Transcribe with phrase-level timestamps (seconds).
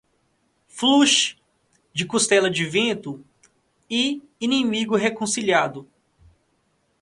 [0.67, 1.37] Flush
[1.93, 3.23] de costela de vento
[3.87, 5.87] e inimigo reconciliado.